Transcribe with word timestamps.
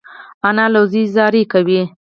انا 0.47 0.65
له 0.73 0.81
زوی 0.91 1.03
زاری 1.15 1.43
کوي 1.53 1.81